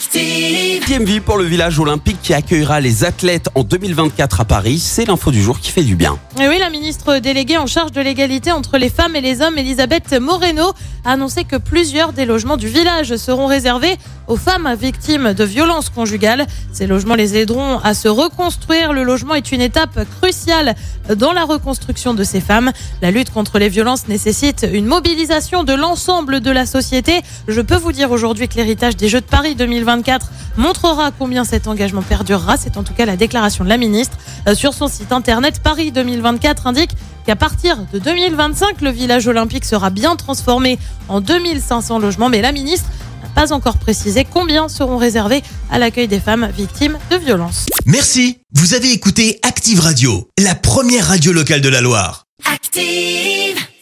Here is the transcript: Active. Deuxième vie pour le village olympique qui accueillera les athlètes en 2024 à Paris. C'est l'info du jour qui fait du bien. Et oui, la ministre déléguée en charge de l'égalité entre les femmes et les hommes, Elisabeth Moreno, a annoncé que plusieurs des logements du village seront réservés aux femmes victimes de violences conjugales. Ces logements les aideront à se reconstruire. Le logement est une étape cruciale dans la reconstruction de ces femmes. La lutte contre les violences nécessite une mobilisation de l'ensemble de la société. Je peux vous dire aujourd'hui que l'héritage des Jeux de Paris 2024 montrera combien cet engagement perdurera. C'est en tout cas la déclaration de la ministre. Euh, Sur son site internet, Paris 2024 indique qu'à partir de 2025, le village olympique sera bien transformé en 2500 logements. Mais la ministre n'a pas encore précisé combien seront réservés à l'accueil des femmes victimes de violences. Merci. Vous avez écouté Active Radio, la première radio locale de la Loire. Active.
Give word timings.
Active. 0.00 0.80
Deuxième 0.80 1.04
vie 1.04 1.20
pour 1.20 1.36
le 1.36 1.44
village 1.44 1.78
olympique 1.78 2.16
qui 2.22 2.32
accueillera 2.32 2.80
les 2.80 3.04
athlètes 3.04 3.50
en 3.54 3.64
2024 3.64 4.40
à 4.40 4.44
Paris. 4.46 4.78
C'est 4.78 5.04
l'info 5.04 5.30
du 5.30 5.42
jour 5.42 5.60
qui 5.60 5.70
fait 5.70 5.82
du 5.82 5.94
bien. 5.94 6.18
Et 6.40 6.48
oui, 6.48 6.58
la 6.58 6.70
ministre 6.70 7.18
déléguée 7.18 7.58
en 7.58 7.66
charge 7.66 7.92
de 7.92 8.00
l'égalité 8.00 8.50
entre 8.50 8.78
les 8.78 8.88
femmes 8.88 9.14
et 9.14 9.20
les 9.20 9.42
hommes, 9.42 9.58
Elisabeth 9.58 10.18
Moreno, 10.18 10.72
a 11.04 11.12
annoncé 11.12 11.44
que 11.44 11.56
plusieurs 11.56 12.14
des 12.14 12.24
logements 12.24 12.56
du 12.56 12.68
village 12.68 13.14
seront 13.16 13.46
réservés 13.46 13.96
aux 14.26 14.36
femmes 14.36 14.74
victimes 14.74 15.32
de 15.34 15.44
violences 15.44 15.90
conjugales. 15.90 16.46
Ces 16.72 16.86
logements 16.86 17.14
les 17.14 17.36
aideront 17.36 17.78
à 17.78 17.94
se 17.94 18.08
reconstruire. 18.08 18.92
Le 18.92 19.02
logement 19.02 19.34
est 19.34 19.52
une 19.52 19.60
étape 19.60 19.98
cruciale 20.20 20.76
dans 21.14 21.32
la 21.32 21.44
reconstruction 21.44 22.14
de 22.14 22.24
ces 22.24 22.40
femmes. 22.40 22.72
La 23.02 23.10
lutte 23.10 23.30
contre 23.30 23.58
les 23.58 23.68
violences 23.68 24.08
nécessite 24.08 24.66
une 24.72 24.86
mobilisation 24.86 25.64
de 25.64 25.72
l'ensemble 25.72 26.40
de 26.40 26.50
la 26.50 26.64
société. 26.64 27.20
Je 27.48 27.60
peux 27.60 27.76
vous 27.76 27.92
dire 27.92 28.10
aujourd'hui 28.10 28.48
que 28.48 28.54
l'héritage 28.54 28.96
des 28.96 29.08
Jeux 29.08 29.20
de 29.20 29.26
Paris 29.26 29.54
2024 29.96 30.30
montrera 30.56 31.10
combien 31.10 31.44
cet 31.44 31.66
engagement 31.66 32.02
perdurera. 32.02 32.56
C'est 32.56 32.76
en 32.76 32.82
tout 32.82 32.94
cas 32.94 33.06
la 33.06 33.16
déclaration 33.16 33.64
de 33.64 33.68
la 33.68 33.76
ministre. 33.76 34.16
Euh, 34.46 34.54
Sur 34.54 34.74
son 34.74 34.88
site 34.88 35.12
internet, 35.12 35.60
Paris 35.62 35.92
2024 35.92 36.66
indique 36.66 36.90
qu'à 37.26 37.36
partir 37.36 37.78
de 37.92 37.98
2025, 37.98 38.80
le 38.80 38.90
village 38.90 39.26
olympique 39.26 39.64
sera 39.64 39.90
bien 39.90 40.16
transformé 40.16 40.78
en 41.08 41.20
2500 41.20 41.98
logements. 41.98 42.28
Mais 42.28 42.40
la 42.42 42.52
ministre 42.52 42.88
n'a 43.22 43.28
pas 43.34 43.52
encore 43.52 43.78
précisé 43.78 44.24
combien 44.24 44.68
seront 44.68 44.96
réservés 44.96 45.42
à 45.70 45.78
l'accueil 45.78 46.08
des 46.08 46.20
femmes 46.20 46.48
victimes 46.56 46.98
de 47.10 47.16
violences. 47.16 47.66
Merci. 47.86 48.38
Vous 48.54 48.74
avez 48.74 48.92
écouté 48.92 49.38
Active 49.42 49.80
Radio, 49.80 50.28
la 50.38 50.54
première 50.54 51.06
radio 51.08 51.32
locale 51.32 51.60
de 51.60 51.68
la 51.68 51.80
Loire. 51.80 52.24
Active. 52.52 53.59